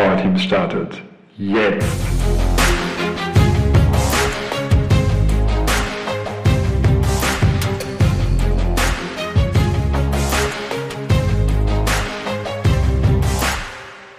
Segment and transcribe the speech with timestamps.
[0.00, 1.02] Power Teams startet.
[1.36, 1.86] Jetzt!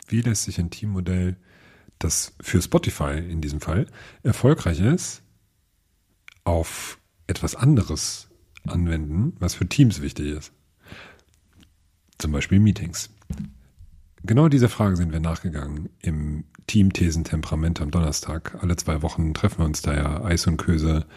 [0.08, 1.38] Wie lässt sich ein Teammodell,
[1.98, 3.88] das für Spotify in diesem Fall
[4.22, 5.24] erfolgreich ist,
[6.44, 8.30] auf etwas anderes
[8.68, 10.54] anwenden, was für Teams wichtig ist?
[12.20, 13.10] Zum Beispiel Meetings.
[14.24, 18.58] Genau dieser Frage sind wir nachgegangen im Team Thesen Temperament am Donnerstag.
[18.62, 21.08] Alle zwei Wochen treffen wir uns da ja Eis und Köse,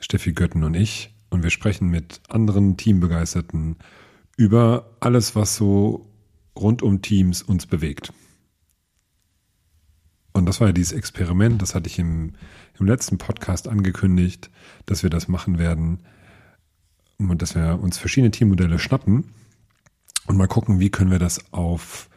[0.00, 1.14] Steffi Götten und ich.
[1.30, 3.76] Und wir sprechen mit anderen Teambegeisterten
[4.36, 6.10] über alles, was so
[6.56, 8.12] rund um Teams uns bewegt.
[10.32, 12.32] Und das war ja dieses Experiment, das hatte ich im,
[12.80, 14.50] im letzten Podcast angekündigt,
[14.86, 16.00] dass wir das machen werden
[17.18, 19.30] und dass wir uns verschiedene Teammodelle schnappen
[20.26, 22.08] und mal gucken, wie können wir das auf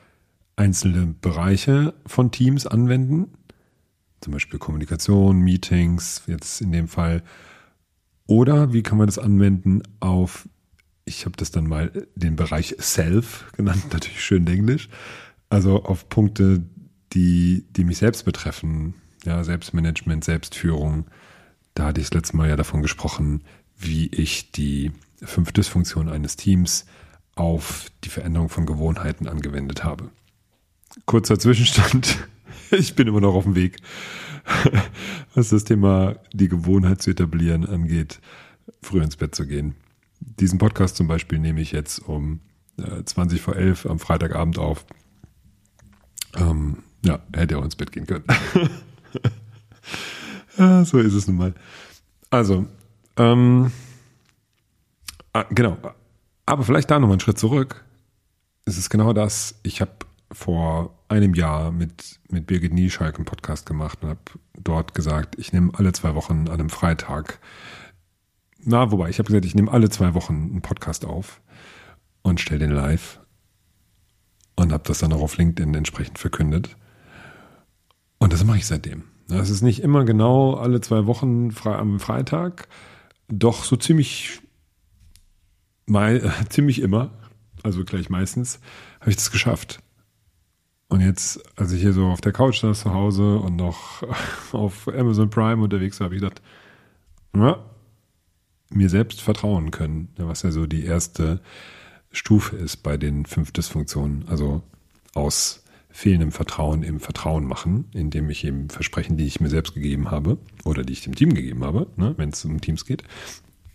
[0.57, 3.31] einzelne Bereiche von Teams anwenden.
[4.19, 7.23] Zum Beispiel Kommunikation, Meetings, jetzt in dem Fall.
[8.25, 10.49] Oder wie kann man das anwenden auf,
[11.05, 14.89] ich habe das dann mal den Bereich Self genannt, natürlich schön Englisch.
[15.49, 16.63] Also auf Punkte,
[17.13, 18.95] die, die mich selbst betreffen.
[19.23, 21.05] Ja, Selbstmanagement, Selbstführung.
[21.73, 23.43] Da hatte ich das letzte Mal ja davon gesprochen,
[23.77, 26.85] wie ich die fünf Dysfunktionen eines Teams
[27.35, 30.09] auf die Veränderung von Gewohnheiten angewendet habe.
[31.05, 32.17] Kurzer Zwischenstand.
[32.69, 33.77] Ich bin immer noch auf dem Weg,
[35.35, 38.19] was das Thema die Gewohnheit zu etablieren angeht,
[38.81, 39.75] früh ins Bett zu gehen.
[40.19, 42.41] Diesen Podcast zum Beispiel nehme ich jetzt um
[43.05, 44.85] 20 äh, vor 11 am Freitagabend auf.
[46.35, 48.25] Ähm, ja, hätte auch ins Bett gehen können.
[50.57, 51.53] ja, so ist es nun mal.
[52.29, 52.67] Also,
[53.15, 53.71] ähm,
[55.31, 55.77] ah, genau.
[56.45, 57.85] Aber vielleicht da nochmal einen Schritt zurück.
[58.65, 59.55] Es ist genau das.
[59.63, 59.91] Ich habe
[60.31, 64.19] vor einem Jahr mit, mit Birgit Nieschalk einen Podcast gemacht und habe
[64.55, 67.39] dort gesagt, ich nehme alle zwei Wochen an einem Freitag.
[68.63, 71.41] Na, wobei, ich habe gesagt, ich nehme alle zwei Wochen einen Podcast auf
[72.21, 73.19] und stelle den live
[74.55, 76.75] und habe das dann auch auf LinkedIn entsprechend verkündet.
[78.17, 79.03] Und das mache ich seitdem.
[79.27, 82.67] Das ist nicht immer genau alle zwei Wochen am Freitag,
[83.27, 84.41] doch so ziemlich
[85.85, 87.11] mal, ziemlich immer,
[87.63, 88.59] also gleich meistens,
[88.99, 89.81] habe ich das geschafft.
[90.89, 94.03] Und jetzt, als ich hier so auf der Couch saß zu Hause und noch
[94.51, 96.41] auf Amazon Prime unterwegs war, habe ich gedacht,
[97.35, 97.63] ja,
[98.69, 101.41] mir selbst vertrauen können, was ja so die erste
[102.11, 104.25] Stufe ist bei den fünf Dysfunktionen.
[104.27, 104.61] Also
[105.13, 110.11] aus fehlendem Vertrauen im Vertrauen machen, indem ich eben Versprechen, die ich mir selbst gegeben
[110.11, 113.03] habe oder die ich dem Team gegeben habe, ne, wenn es um Teams geht,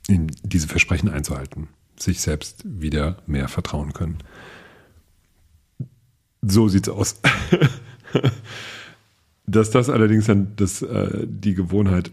[0.08, 1.68] diese Versprechen einzuhalten
[2.02, 4.18] sich selbst wieder mehr vertrauen können.
[6.42, 7.20] So sieht's aus.
[9.46, 12.10] Dass das allerdings dann das, äh, die Gewohnheit,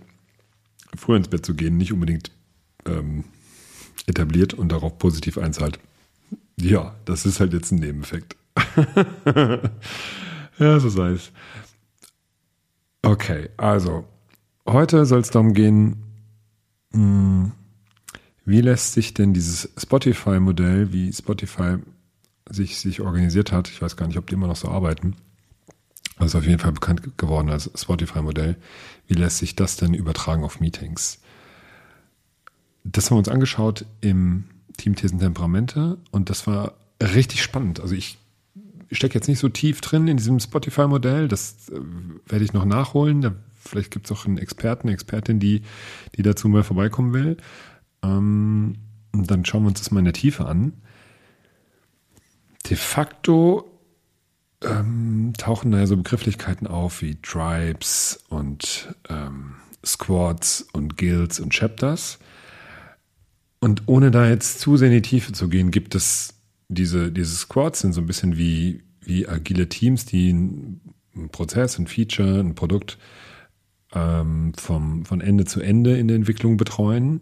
[0.96, 2.32] früher ins Bett zu gehen, nicht unbedingt
[2.86, 3.26] ähm,
[4.06, 5.80] etabliert und darauf positiv einzahlt.
[6.58, 8.36] Ja, das ist halt jetzt ein Nebeneffekt.
[10.60, 11.32] ja, so sei es.
[13.02, 14.06] Okay, also
[14.68, 16.04] heute soll es darum gehen,
[16.92, 17.52] mh, hm,
[18.46, 21.78] wie lässt sich denn dieses Spotify-Modell, wie Spotify
[22.50, 25.16] sich, sich organisiert hat, ich weiß gar nicht, ob die immer noch so arbeiten,
[26.18, 28.58] aber ist auf jeden Fall bekannt geworden als Spotify-Modell,
[29.08, 31.20] wie lässt sich das denn übertragen auf Meetings?
[32.84, 34.46] Das haben wir uns angeschaut im
[34.78, 37.80] Team Thesen Temperamente und das war richtig spannend.
[37.80, 38.18] Also ich
[38.92, 41.80] stecke jetzt nicht so tief drin in diesem Spotify-Modell, das äh,
[42.28, 43.22] werde ich noch nachholen.
[43.22, 45.62] Da, vielleicht gibt es auch einen Experten, eine Expertin, die,
[46.16, 47.38] die dazu mal vorbeikommen will.
[48.02, 48.76] Ähm,
[49.12, 50.74] und dann schauen wir uns das mal in der Tiefe an.
[52.70, 53.70] De facto
[54.64, 61.54] ähm, tauchen da ja so Begrifflichkeiten auf wie Tribes und ähm, Squads und Guilds und
[61.54, 62.20] Chapters.
[63.60, 66.36] Und ohne da jetzt zu sehr in die Tiefe zu gehen, gibt es
[66.68, 71.88] diese, diese Squads sind so ein bisschen wie, wie agile Teams, die einen Prozess, ein
[71.88, 72.98] Feature, ein Produkt
[73.94, 77.22] ähm, vom, von Ende zu Ende in der Entwicklung betreuen.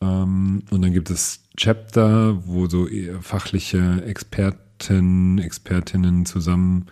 [0.00, 2.88] Ähm, und dann gibt es Chapter, wo so
[3.20, 6.86] fachliche Experten, Expertinnen zusammen,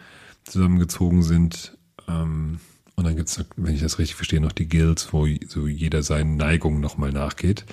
[0.44, 1.76] zusammengezogen sind.
[2.06, 2.60] Ähm,
[2.96, 6.02] und dann gibt es, wenn ich das richtig verstehe, noch die Guilds, wo so jeder
[6.02, 7.64] seinen Neigungen nochmal nachgeht.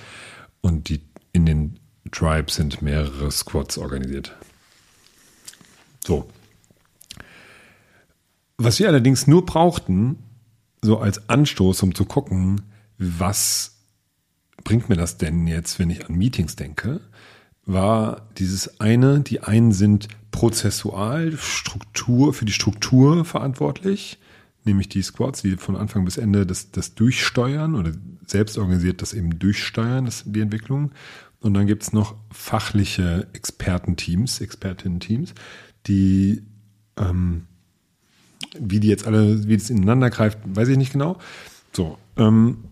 [0.60, 1.00] Und die
[1.32, 1.78] in den
[2.12, 4.34] Tribes sind mehrere Squads organisiert.
[6.04, 6.30] So.
[8.58, 10.18] Was wir allerdings nur brauchten,
[10.80, 12.62] so als Anstoß, um zu gucken,
[12.96, 13.75] was
[14.66, 17.00] bringt mir das denn jetzt, wenn ich an Meetings denke,
[17.66, 24.18] war dieses eine, die einen sind prozessual Struktur, für die Struktur verantwortlich,
[24.64, 27.92] nämlich die Squads, die von Anfang bis Ende das, das durchsteuern oder
[28.26, 30.90] selbst organisiert das eben durchsteuern, das, die Entwicklung.
[31.38, 35.32] Und dann gibt's noch fachliche Expertenteams, Expertinnen-Teams,
[35.86, 36.42] die
[36.96, 37.46] ähm,
[38.58, 41.18] wie die jetzt alle, wie das ineinander greift, weiß ich nicht genau.
[41.72, 42.64] So, ähm,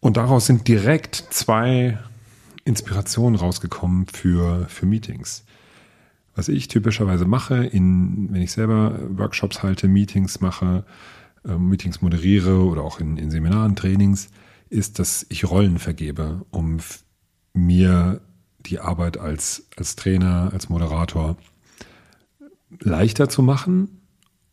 [0.00, 1.98] und daraus sind direkt zwei
[2.64, 5.44] Inspirationen rausgekommen für, für Meetings.
[6.34, 10.84] Was ich typischerweise mache, in, wenn ich selber Workshops halte, Meetings mache,
[11.44, 14.30] äh, Meetings moderiere oder auch in, in Seminaren, Trainings,
[14.68, 16.78] ist, dass ich Rollen vergebe, um
[17.52, 18.20] mir
[18.60, 21.36] die Arbeit als, als Trainer, als Moderator
[22.78, 24.00] leichter zu machen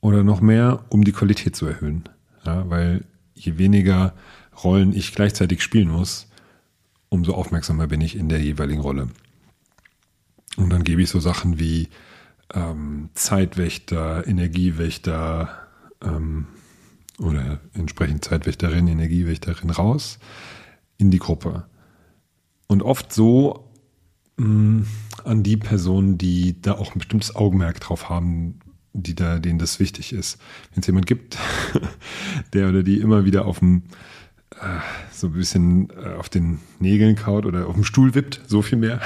[0.02, 2.04] oder noch mehr, um die Qualität zu erhöhen.
[2.46, 3.04] Ja, weil
[3.36, 4.14] je weniger
[4.64, 6.28] Rollen ich gleichzeitig spielen muss,
[7.10, 9.10] umso aufmerksamer bin ich in der jeweiligen Rolle.
[10.58, 11.90] Und dann gebe ich so Sachen wie
[12.54, 15.50] ähm, Zeitwächter, Energiewächter
[16.02, 16.48] ähm,
[17.20, 20.20] oder entsprechend Zeitwächterin, Energiewächterin raus
[20.98, 21.66] in die Gruppe.
[22.68, 23.70] Und oft so
[24.38, 24.88] mh, mm,
[25.24, 28.60] an die Personen, die da auch ein bestimmtes Augenmerk drauf haben,
[28.94, 30.40] die da, denen das wichtig ist.
[30.74, 31.38] Wenn es jemand gibt,
[32.54, 33.84] der oder die immer wieder auf dem
[35.12, 38.78] so ein bisschen äh, auf den Nägeln kaut oder auf dem Stuhl wippt, so viel
[38.78, 39.02] mehr,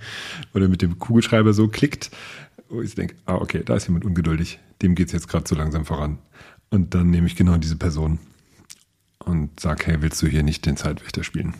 [0.54, 2.10] oder mit dem Kugelschreiber so klickt,
[2.68, 5.84] wo ich denke, ah, okay, da ist jemand ungeduldig, dem geht's jetzt gerade zu langsam
[5.84, 6.18] voran.
[6.70, 8.18] Und dann nehme ich genau diese Person
[9.18, 11.54] und sage, hey, willst du hier nicht den Zeitwächter spielen?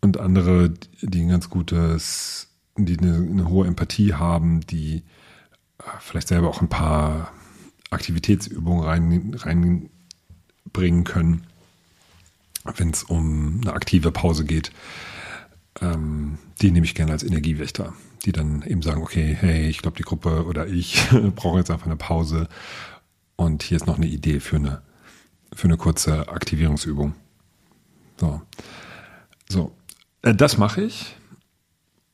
[0.00, 5.02] Und andere, die ein ganz gutes, die eine, eine hohe Empathie haben, die
[6.00, 7.32] vielleicht selber auch ein paar
[7.90, 9.90] Aktivitätsübungen rein,
[10.76, 11.46] reinbringen können,
[12.76, 14.72] wenn es um eine aktive Pause geht.
[15.80, 17.92] Ähm, die nehme ich gerne als Energiewächter,
[18.24, 21.02] die dann eben sagen, okay, hey, ich glaube, die Gruppe oder ich
[21.34, 22.48] brauche jetzt einfach eine Pause
[23.36, 24.82] und hier ist noch eine Idee für eine,
[25.52, 27.14] für eine kurze Aktivierungsübung.
[28.18, 28.40] So,
[29.48, 29.72] so.
[30.22, 31.16] Äh, das mache ich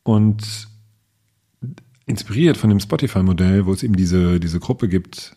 [0.02, 0.68] und
[2.06, 5.36] inspiriert von dem Spotify-Modell, wo es eben diese, diese Gruppe gibt,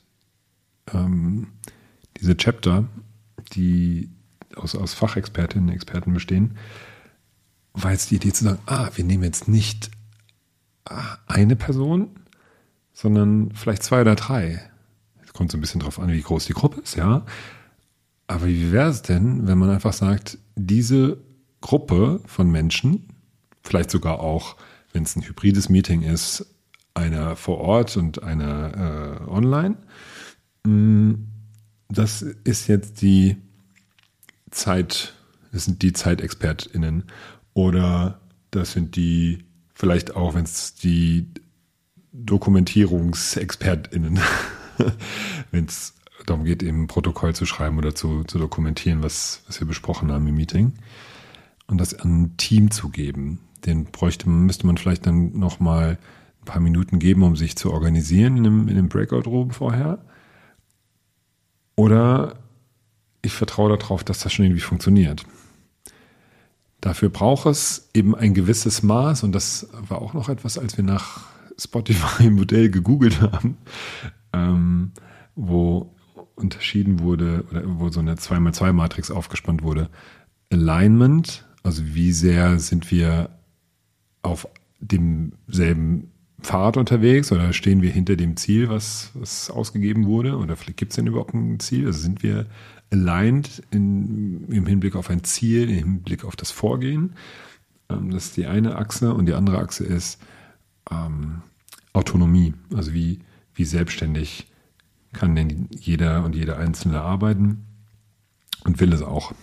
[0.91, 1.47] ähm,
[2.19, 2.85] diese Chapter,
[3.53, 4.09] die
[4.55, 6.57] aus, aus Fachexpertinnen und Experten bestehen,
[7.73, 9.91] war jetzt die Idee zu sagen, ah, wir nehmen jetzt nicht
[10.85, 12.09] ah, eine Person,
[12.93, 14.61] sondern vielleicht zwei oder drei.
[15.23, 17.25] Es kommt so ein bisschen drauf an, wie groß die Gruppe ist, ja.
[18.27, 21.17] Aber wie wäre es denn, wenn man einfach sagt, diese
[21.61, 23.09] Gruppe von Menschen,
[23.61, 24.55] vielleicht sogar auch,
[24.93, 26.45] wenn es ein hybrides Meeting ist,
[26.95, 29.77] einer vor Ort und einer äh, online.
[30.63, 31.13] Mm,
[31.89, 33.37] das ist jetzt die
[34.51, 35.13] Zeit,
[35.51, 37.05] das sind die ZeitexpertInnen
[37.53, 38.19] oder
[38.51, 39.39] das sind die,
[39.73, 41.27] vielleicht auch, wenn es die
[42.13, 44.19] DokumentierungsexpertInnen,
[45.51, 45.95] wenn es
[46.25, 50.27] darum geht, eben Protokoll zu schreiben oder zu, zu dokumentieren, was, was wir besprochen haben
[50.27, 50.73] im Meeting.
[51.67, 53.39] Und das an ein Team zu geben.
[53.65, 55.97] Den bräuchte, müsste man vielleicht dann nochmal
[56.41, 60.05] ein paar Minuten geben, um sich zu organisieren in einem, in einem Breakout-Room vorher.
[61.75, 62.35] Oder
[63.21, 65.25] ich vertraue darauf, dass das schon irgendwie funktioniert.
[66.81, 70.83] Dafür braucht es eben ein gewisses Maß, und das war auch noch etwas, als wir
[70.83, 71.21] nach
[71.57, 73.57] Spotify-Modell gegoogelt haben,
[74.33, 74.91] ähm,
[75.35, 75.93] wo
[76.35, 79.89] unterschieden wurde, oder wo so eine 2x2-Matrix aufgespannt wurde.
[80.51, 83.29] Alignment, also wie sehr sind wir
[84.21, 84.47] auf
[84.79, 86.11] demselben
[86.41, 90.37] Pfad unterwegs oder stehen wir hinter dem Ziel, was, was ausgegeben wurde?
[90.37, 91.87] Oder gibt es denn überhaupt ein Ziel?
[91.87, 92.45] Also sind wir
[92.91, 97.13] aligned in, im Hinblick auf ein Ziel, im Hinblick auf das Vorgehen?
[97.89, 100.19] Ähm, das ist die eine Achse und die andere Achse ist
[100.91, 101.41] ähm,
[101.93, 102.53] Autonomie.
[102.73, 103.19] Also wie,
[103.53, 104.47] wie selbstständig
[105.13, 107.65] kann denn jeder und jede Einzelne arbeiten
[108.65, 109.33] und will es auch.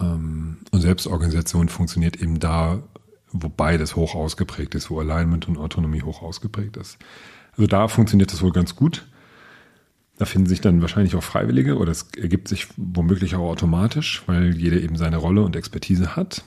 [0.00, 2.82] Ähm, und Selbstorganisation funktioniert eben da,
[3.34, 6.98] wo beides hoch ausgeprägt ist, wo Alignment und Autonomie hoch ausgeprägt ist.
[7.52, 9.06] Also da funktioniert das wohl ganz gut.
[10.16, 14.56] Da finden sich dann wahrscheinlich auch Freiwillige oder es ergibt sich womöglich auch automatisch, weil
[14.56, 16.44] jeder eben seine Rolle und Expertise hat.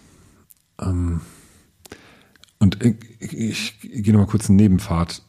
[0.79, 1.20] Ähm,
[2.58, 2.82] und
[3.20, 5.22] ich, gehe nochmal kurz einen Nebenpfad.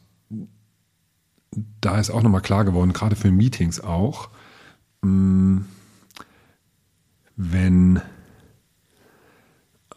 [1.81, 4.29] Da ist auch nochmal klar geworden, gerade für Meetings auch,
[5.03, 5.65] ähm,
[7.35, 8.01] wenn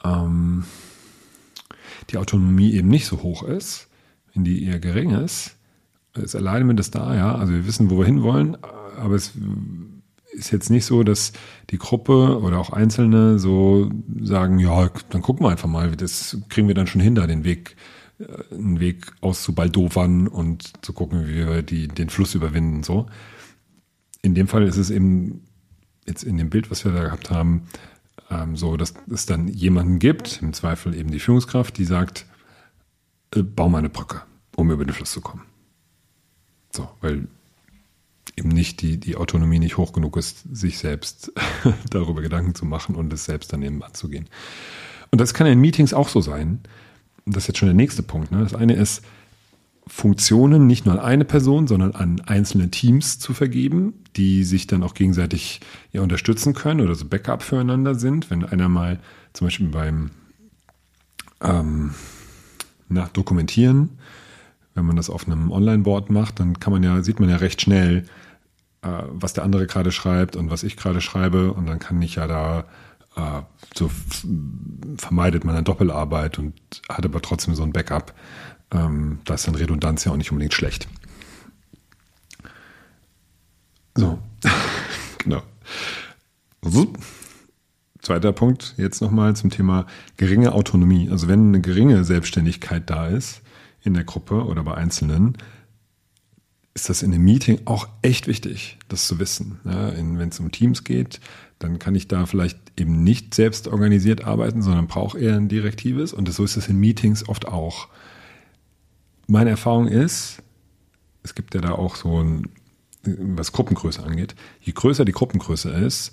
[0.05, 0.65] ähm,
[2.11, 3.89] die Autonomie eben nicht so hoch ist,
[4.35, 5.57] wenn die eher gering ist,
[6.15, 7.35] ist Alignment ist da, ja.
[7.35, 8.57] Also wir wissen, wo wir hinwollen,
[8.97, 9.33] aber es
[10.33, 11.33] ist jetzt nicht so, dass
[11.71, 13.91] die Gruppe oder auch Einzelne so
[14.21, 17.45] sagen, ja, dann gucken wir einfach mal, das kriegen wir dann schon hin, da den
[17.45, 17.77] Weg
[18.19, 22.83] äh, einen Weg auszubaldowern und zu gucken, wie wir die, den Fluss überwinden.
[22.83, 23.07] So.
[24.23, 25.45] In dem Fall ist es eben
[26.07, 27.69] jetzt in dem Bild, was wir da gehabt haben,
[28.33, 32.27] ähm, so, dass es dann jemanden gibt, im Zweifel eben die Führungskraft, die sagt,
[33.35, 34.23] äh, bau mal eine Brücke,
[34.57, 35.45] um über den Fluss zu kommen.
[36.71, 37.29] So, weil
[38.37, 41.33] eben nicht die, die Autonomie nicht hoch genug ist, sich selbst
[41.91, 44.29] darüber Gedanken zu machen und es selbst dann eben anzugehen.
[45.11, 46.61] Und das kann in Meetings auch so sein.
[47.27, 48.33] Das ist jetzt schon der nächste Punkt.
[48.33, 48.43] Ne?
[48.43, 49.03] Das eine ist,
[50.03, 54.83] Funktionen nicht nur an eine Person, sondern an einzelne Teams zu vergeben, die sich dann
[54.83, 55.61] auch gegenseitig
[55.93, 58.29] ja, unterstützen können oder so Backup füreinander sind.
[58.29, 58.99] Wenn einer mal
[59.33, 60.11] zum Beispiel beim
[61.41, 61.95] ähm,
[62.89, 63.91] nach Dokumentieren,
[64.75, 67.63] wenn man das auf einem Online-Board macht, dann kann man ja, sieht man ja recht
[67.63, 68.05] schnell,
[68.83, 71.53] äh, was der andere gerade schreibt und was ich gerade schreibe.
[71.53, 72.65] Und dann kann ich ja da
[73.15, 73.43] äh,
[73.73, 73.89] so
[74.97, 76.55] vermeidet man eine Doppelarbeit und
[76.89, 78.13] hat aber trotzdem so ein Backup.
[78.73, 80.89] Ähm, da ist dann Redundanz ja auch nicht unbedingt schlecht.
[83.95, 84.19] So,
[85.19, 85.43] genau.
[86.63, 86.93] So.
[88.01, 89.87] Zweiter Punkt jetzt nochmal zum Thema
[90.17, 91.09] geringe Autonomie.
[91.09, 93.43] Also wenn eine geringe Selbstständigkeit da ist
[93.83, 95.39] in der Gruppe oder bei Einzelnen,
[96.75, 99.61] ist das in einem Meeting auch echt wichtig, das zu wissen.
[99.65, 101.21] Ja, wenn es um Teams geht,
[101.59, 106.13] dann kann ich da vielleicht eben nicht selbst organisiert arbeiten, sondern brauche eher ein Direktives.
[106.13, 107.89] Und so ist es in Meetings oft auch.
[109.33, 110.43] Meine Erfahrung ist,
[111.23, 112.51] es gibt ja da auch so ein,
[113.03, 116.13] was Gruppengröße angeht, je größer die Gruppengröße ist,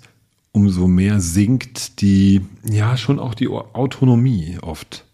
[0.52, 5.04] umso mehr sinkt die, ja, schon auch die Autonomie oft.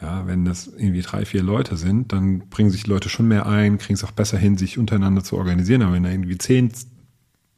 [0.00, 3.76] Ja, wenn das irgendwie drei, vier Leute sind, dann bringen sich Leute schon mehr ein,
[3.76, 5.82] kriegen es auch besser hin, sich untereinander zu organisieren.
[5.82, 6.72] Aber wenn da irgendwie zehn,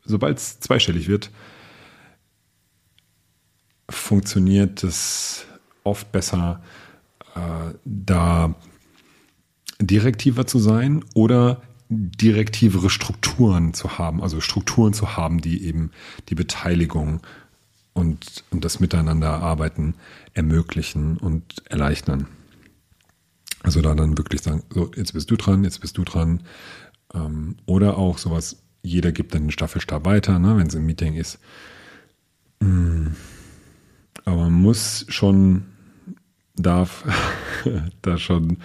[0.04, 1.30] sobald es zweistellig wird,
[3.88, 5.46] funktioniert es
[5.84, 6.64] oft besser,
[7.36, 8.56] äh, da
[9.80, 15.90] direktiver zu sein oder direktivere Strukturen zu haben, also Strukturen zu haben, die eben
[16.28, 17.20] die Beteiligung
[17.94, 19.94] und, und das Miteinanderarbeiten
[20.34, 22.26] ermöglichen und erleichtern.
[23.62, 26.42] Also da dann wirklich sagen, so, jetzt bist du dran, jetzt bist du dran.
[27.14, 31.14] Ähm, oder auch sowas, jeder gibt dann den Staffelstab weiter, ne, wenn es im Meeting
[31.14, 31.38] ist.
[32.60, 33.08] Mm.
[34.24, 35.64] Aber man muss schon,
[36.54, 37.04] darf
[38.02, 38.58] da schon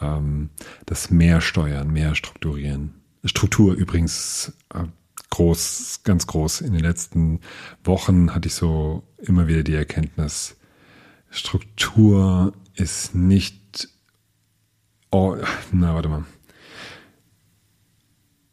[0.00, 0.50] ähm,
[0.86, 2.94] das mehr steuern, mehr strukturieren.
[3.24, 4.84] Struktur übrigens äh,
[5.30, 6.60] groß, ganz groß.
[6.60, 7.40] In den letzten
[7.82, 10.56] Wochen hatte ich so immer wieder die Erkenntnis,
[11.34, 13.88] Struktur ist nicht,
[15.10, 15.36] oh,
[15.72, 16.24] na, warte mal.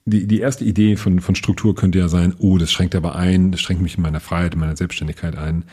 [0.06, 3.52] Die, die erste Idee von, von Struktur könnte ja sein, oh, das schränkt aber ein,
[3.52, 5.66] das schränkt mich in meiner Freiheit, in meiner Selbstständigkeit ein.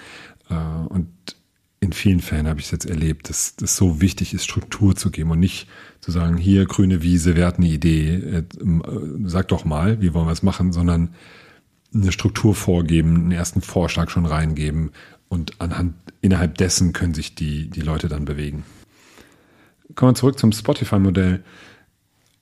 [0.51, 1.09] Äh, und
[1.81, 5.11] in vielen Fällen habe ich es jetzt erlebt, dass es so wichtig ist, Struktur zu
[5.11, 5.69] geben und nicht
[6.01, 8.45] zu sagen, hier grüne Wiese, wer hat eine Idee, äh,
[9.25, 11.15] sag doch mal, wie wollen wir es machen, sondern
[11.95, 14.91] eine Struktur vorgeben, einen ersten Vorschlag schon reingeben
[15.29, 18.65] und anhand innerhalb dessen können sich die, die Leute dann bewegen.
[19.95, 21.45] Kommen wir zurück zum Spotify-Modell.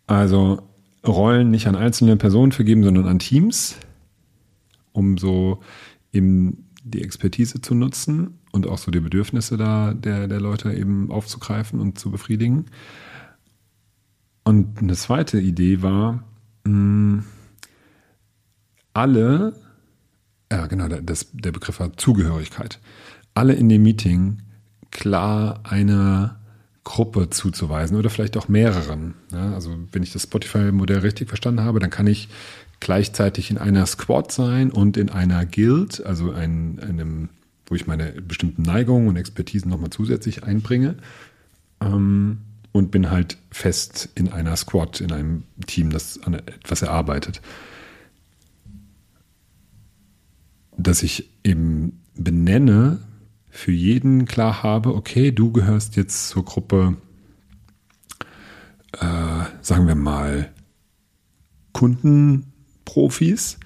[0.07, 0.63] Also
[1.07, 3.77] Rollen nicht an einzelne Personen vergeben, sondern an Teams,
[4.93, 5.61] um so
[6.13, 11.13] eben die Expertise zu nutzen und auch so die Bedürfnisse da der, der Leute eben
[11.13, 12.67] aufzugreifen und zu befriedigen.
[14.43, 16.25] Und eine zweite Idee war,
[16.65, 17.25] mh, hm,
[18.95, 19.53] alle,
[20.51, 22.81] ja genau, das, der Begriff war Zugehörigkeit,
[23.35, 24.43] alle in dem Meeting
[24.91, 26.41] klar einer
[26.83, 29.15] Gruppe zuzuweisen oder vielleicht auch mehreren.
[29.33, 32.29] Ja, also wenn ich das Spotify-Modell richtig verstanden habe, dann kann ich
[32.81, 37.29] gleichzeitig in einer Squad sein und in einer Guild, also ein, einem,
[37.67, 40.97] wo ich meine bestimmten Neigungen und Expertisen nochmal zusätzlich einbringe.
[41.81, 42.39] Ähm,
[42.73, 47.41] und bin halt fest in einer Squad, in einem Team, das an etwas erarbeitet.
[50.77, 53.01] Dass ich eben benenne,
[53.49, 56.99] für jeden klar habe, okay, du gehörst jetzt zur Gruppe,
[58.93, 60.53] äh, sagen wir mal,
[61.73, 62.53] Kunden,
[62.85, 63.59] Profis.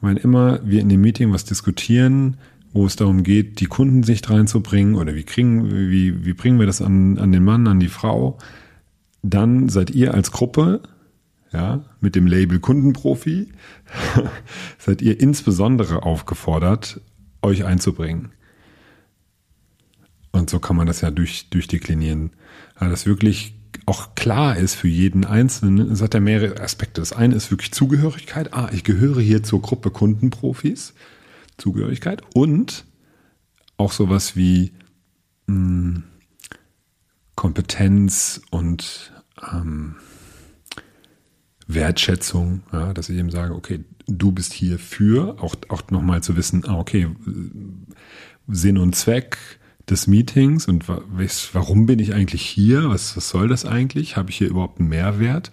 [0.00, 2.38] Weil immer wir in dem Meeting was diskutieren,
[2.72, 6.80] wo es darum geht, die Kundensicht reinzubringen oder wie kriegen, wie, wie bringen wir das
[6.80, 8.38] an, an den Mann, an die Frau,
[9.22, 10.82] dann seid ihr als Gruppe,
[11.52, 13.48] ja, mit dem Label Kundenprofi,
[14.78, 17.00] seid ihr insbesondere aufgefordert,
[17.42, 18.30] euch einzubringen.
[20.32, 22.30] Und so kann man das ja durch, durchdeklinieren.
[22.74, 27.00] Also das wirklich auch klar ist für jeden Einzelnen, es hat ja mehrere Aspekte.
[27.00, 28.54] Das eine ist wirklich Zugehörigkeit.
[28.54, 30.94] Ah, ich gehöre hier zur Gruppe Kundenprofis.
[31.62, 32.22] Zugehörigkeit.
[32.34, 32.84] Und
[33.76, 34.72] auch sowas wie
[35.46, 36.02] mh, hm,
[37.36, 39.12] Kompetenz und
[39.52, 39.96] ähm,
[41.66, 46.36] Wertschätzung, ja, dass ich eben sage, okay, du bist hier für, auch, auch nochmal zu
[46.36, 47.08] wissen, ah, okay,
[48.48, 49.38] Sinn und Zweck
[49.88, 52.90] des Meetings und warum bin ich eigentlich hier?
[52.90, 54.16] Was, was soll das eigentlich?
[54.16, 55.50] Habe ich hier überhaupt einen Mehrwert?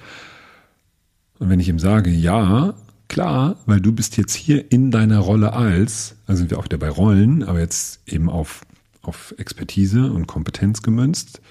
[1.39, 2.73] Und wenn ich ihm sage, ja,
[3.09, 6.77] klar, weil du bist jetzt hier in deiner Rolle als, also sind wir auch wieder
[6.77, 8.61] bei Rollen, aber jetzt eben auf,
[9.01, 11.41] auf Expertise und Kompetenz gemünzt,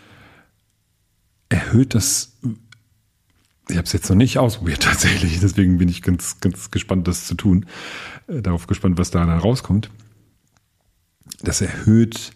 [1.50, 2.32] erhöht das
[3.70, 7.26] ich habe es jetzt noch nicht ausprobiert tatsächlich, deswegen bin ich ganz, ganz gespannt, das
[7.26, 7.66] zu tun.
[8.26, 9.90] Äh, darauf gespannt, was da dann rauskommt.
[11.42, 12.32] Das erhöht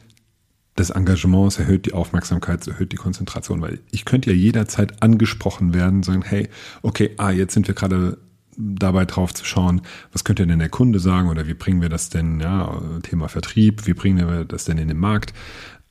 [0.75, 5.03] das Engagement, es erhöht die Aufmerksamkeit, es erhöht die Konzentration, weil ich könnte ja jederzeit
[5.03, 6.49] angesprochen werden, sagen, hey,
[6.83, 8.19] okay, ah, jetzt sind wir gerade
[8.57, 9.83] dabei drauf zu schauen,
[10.13, 13.87] was könnte denn der Kunde sagen oder wie bringen wir das denn, ja, Thema Vertrieb,
[13.87, 15.33] wie bringen wir das denn in den Markt,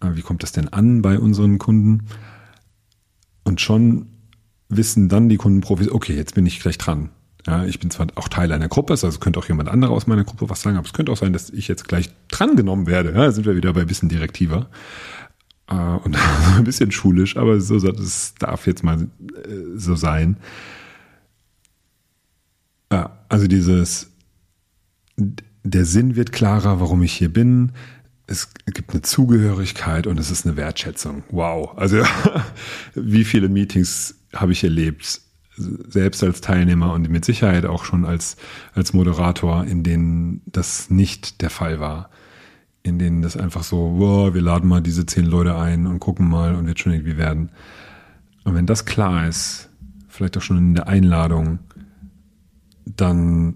[0.01, 2.07] äh, wie kommt das denn an bei unseren Kunden?
[3.43, 4.07] Und schon
[4.69, 7.09] wissen dann die Kundenprofis, okay, jetzt bin ich gleich dran.
[7.47, 10.23] Ja, ich bin zwar auch Teil einer Gruppe, also könnte auch jemand anderer aus meiner
[10.23, 13.13] Gruppe was sagen, aber es könnte auch sein, dass ich jetzt gleich drangenommen werde.
[13.13, 14.69] Ja, sind wir wieder bei ein bisschen direktiver
[15.67, 16.15] äh, und
[16.57, 19.07] ein bisschen schulisch, aber so, das darf jetzt mal äh,
[19.75, 20.37] so sein.
[22.91, 24.11] Ja, also dieses,
[25.17, 27.71] der Sinn wird klarer, warum ich hier bin.
[28.27, 31.23] Es gibt eine Zugehörigkeit und es ist eine Wertschätzung.
[31.29, 31.77] Wow.
[31.77, 32.03] Also
[32.95, 35.21] wie viele Meetings habe ich erlebt,
[35.57, 38.37] selbst als Teilnehmer und mit Sicherheit auch schon als,
[38.73, 42.09] als Moderator, in denen das nicht der Fall war.
[42.83, 46.27] In denen das einfach so, wow, wir laden mal diese zehn Leute ein und gucken
[46.27, 47.51] mal und wird schon irgendwie werden.
[48.43, 49.69] Und wenn das klar ist,
[50.07, 51.59] vielleicht auch schon in der Einladung,
[52.85, 53.55] dann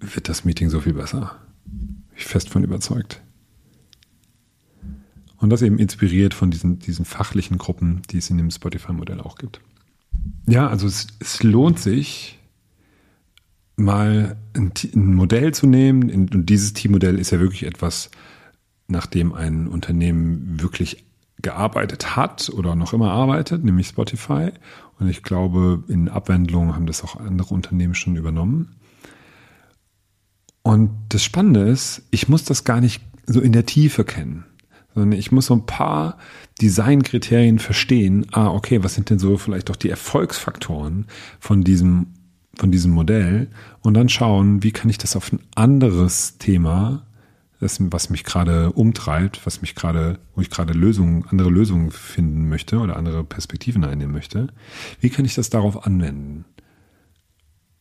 [0.00, 1.36] wird das Meeting so viel besser.
[1.64, 3.22] Bin ich fest von überzeugt.
[5.38, 9.36] Und das eben inspiriert von diesen, diesen fachlichen Gruppen, die es in dem Spotify-Modell auch
[9.36, 9.60] gibt.
[10.46, 12.38] Ja, also es, es lohnt sich,
[13.76, 16.10] mal ein, ein Modell zu nehmen.
[16.10, 18.10] Und dieses Teammodell ist ja wirklich etwas,
[18.88, 21.04] nach dem ein Unternehmen wirklich
[21.42, 24.50] gearbeitet hat oder noch immer arbeitet, nämlich Spotify.
[24.98, 28.76] Und ich glaube, in Abwandlungen haben das auch andere Unternehmen schon übernommen.
[30.62, 34.44] Und das Spannende ist, ich muss das gar nicht so in der Tiefe kennen
[34.94, 36.18] sondern ich muss so ein paar
[36.60, 38.26] Designkriterien verstehen.
[38.32, 41.06] Ah, okay, was sind denn so vielleicht doch die Erfolgsfaktoren
[41.40, 42.08] von diesem,
[42.54, 43.48] von diesem Modell?
[43.80, 47.06] Und dann schauen, wie kann ich das auf ein anderes Thema,
[47.62, 52.48] das, was mich gerade umtreibt, was mich gerade, wo ich gerade Lösungen, andere Lösungen finden
[52.48, 54.48] möchte oder andere Perspektiven einnehmen möchte.
[55.00, 56.44] Wie kann ich das darauf anwenden?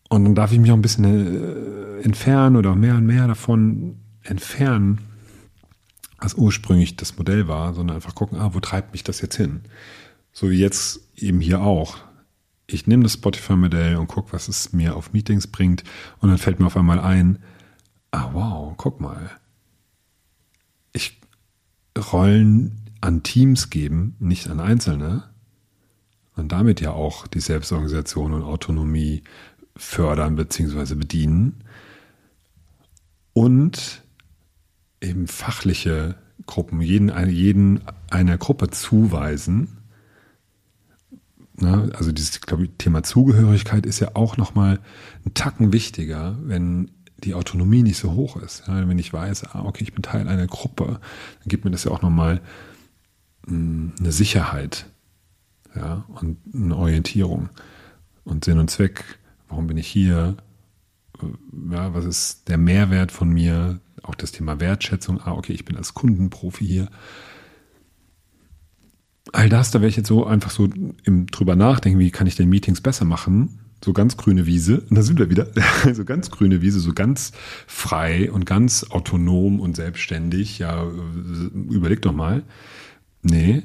[0.07, 3.97] Und dann darf ich mich auch ein bisschen äh, entfernen oder mehr und mehr davon
[4.23, 4.99] entfernen,
[6.19, 9.61] was ursprünglich das Modell war, sondern einfach gucken, ah, wo treibt mich das jetzt hin?
[10.31, 11.97] So wie jetzt eben hier auch.
[12.67, 15.83] Ich nehme das Spotify-Modell und gucke, was es mir auf Meetings bringt
[16.19, 17.39] und dann fällt mir auf einmal ein,
[18.11, 19.31] ah wow, guck mal.
[20.93, 21.19] Ich
[21.97, 25.23] Rollen an Teams geben, nicht an Einzelne
[26.35, 29.23] und damit ja auch die Selbstorganisation und Autonomie
[29.75, 30.95] fördern bzw.
[30.95, 31.63] bedienen
[33.33, 34.03] und
[35.01, 39.77] eben fachliche Gruppen, jeden, jeden einer Gruppe zuweisen.
[41.55, 41.89] Ne?
[41.93, 44.79] Also dieses ich, Thema Zugehörigkeit ist ja auch nochmal
[45.25, 46.91] ein Tacken wichtiger, wenn
[47.23, 48.63] die Autonomie nicht so hoch ist.
[48.67, 48.87] Ja?
[48.87, 51.91] Wenn ich weiß, ah, okay, ich bin Teil einer Gruppe, dann gibt mir das ja
[51.91, 52.41] auch nochmal
[53.47, 54.85] hm, eine Sicherheit
[55.75, 56.05] ja?
[56.07, 57.49] und eine Orientierung
[58.23, 59.03] und Sinn und Zweck.
[59.47, 60.37] Warum bin ich hier?
[61.71, 63.79] Ja, was ist der Mehrwert von mir?
[64.03, 66.89] auch das Thema Wertschätzung, ah, okay, ich bin als Kundenprofi hier.
[69.31, 70.67] All das, da werde ich jetzt so einfach so
[71.03, 73.60] im, drüber nachdenken, wie kann ich denn Meetings besser machen?
[73.83, 75.47] So ganz grüne Wiese, und da sind wir wieder,
[75.93, 77.31] so ganz grüne Wiese, so ganz
[77.67, 80.59] frei und ganz autonom und selbstständig.
[80.59, 80.85] Ja,
[81.53, 82.43] überleg doch mal.
[83.23, 83.63] Nee,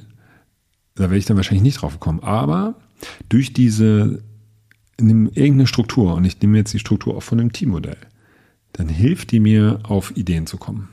[0.95, 2.21] da werde ich dann wahrscheinlich nicht drauf kommen.
[2.21, 2.77] Aber
[3.29, 4.23] durch diese,
[4.99, 7.99] nimm irgendeine Struktur, und ich nehme jetzt die Struktur auch von einem Teammodell
[8.77, 10.89] dann hilft die mir, auf Ideen zu kommen.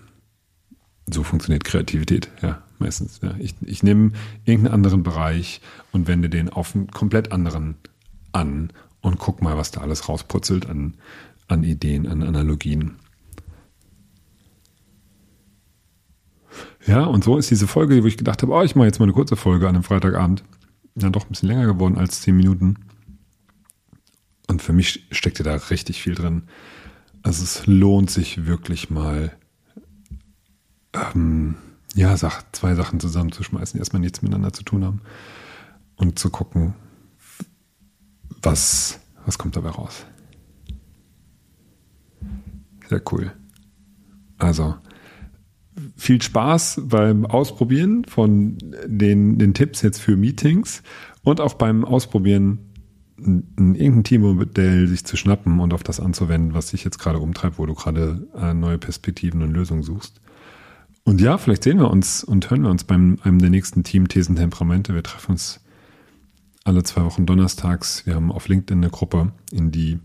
[1.11, 3.19] So funktioniert Kreativität, ja, meistens.
[3.21, 3.35] Ja.
[3.39, 4.13] Ich, ich nehme
[4.45, 5.59] irgendeinen anderen Bereich
[5.91, 7.75] und wende den auf einen komplett anderen
[8.31, 8.71] an
[9.03, 10.95] und guck mal, was da alles rausputzelt an,
[11.47, 12.95] an Ideen, an Analogien.
[16.87, 19.05] Ja, und so ist diese Folge, wo ich gedacht habe, oh, ich mache jetzt mal
[19.05, 20.43] eine kurze Folge an einem Freitagabend,
[20.95, 22.77] dann doch ein bisschen länger geworden als zehn Minuten.
[24.47, 26.43] Und für mich steckte da richtig viel drin.
[27.23, 29.33] Also es lohnt sich wirklich mal,
[30.93, 31.55] ähm,
[31.93, 35.01] ja, zwei Sachen zusammenzuschmeißen, die erstmal nichts miteinander zu tun haben
[35.95, 36.75] und zu gucken,
[38.43, 40.05] was, was kommt dabei raus.
[42.89, 43.31] Sehr cool.
[44.37, 44.75] Also,
[45.95, 50.83] viel Spaß beim Ausprobieren von den, den Tipps jetzt für Meetings
[51.23, 52.59] und auch beim Ausprobieren
[53.17, 57.57] ein, irgendein Teammodell sich zu schnappen und auf das anzuwenden, was sich jetzt gerade umtreibt,
[57.57, 60.19] wo du gerade äh, neue Perspektiven und Lösungen suchst.
[61.05, 64.07] Und ja, vielleicht sehen wir uns und hören wir uns beim einem der nächsten Team
[64.07, 64.93] Thesen Temperamente.
[64.93, 65.62] Wir treffen uns
[66.63, 68.05] alle zwei Wochen donnerstags.
[68.05, 69.99] Wir haben auf LinkedIn eine Gruppe, in die,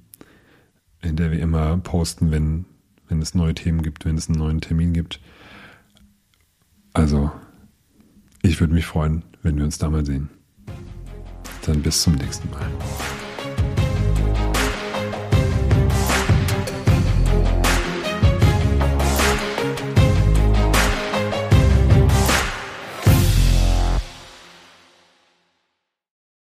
[1.03, 2.65] in der wir immer posten, wenn,
[3.09, 5.21] wenn es neue Themen gibt, wenn es einen neuen Termin gibt.
[6.93, 7.31] Also,
[8.43, 10.31] ich würde mich freuen, wenn wir uns da mal sehen.
[11.65, 12.67] Dann bis zum nächsten Mal.